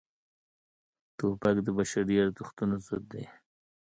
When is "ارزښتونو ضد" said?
2.23-3.03